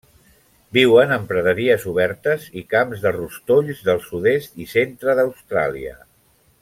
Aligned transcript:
Viuen 0.77 1.11
en 1.17 1.27
praderies 1.31 1.85
obertes 1.91 2.47
i 2.61 2.63
camps 2.71 3.03
de 3.05 3.11
rostolls 3.19 3.85
del 3.91 4.03
sud-est 4.07 4.59
i 4.67 4.69
centre 4.73 5.17
d'Austràlia. 5.21 5.95